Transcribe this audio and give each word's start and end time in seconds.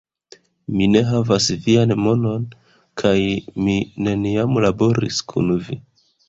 Mi 0.77 0.85
ne 0.93 1.01
havas 1.09 1.49
vian 1.65 1.93
monon 2.05 2.47
kaj 3.03 3.13
mi 3.67 3.77
neniam 4.09 4.59
laboris 4.67 5.21
kun 5.35 5.55
vi! 5.69 5.79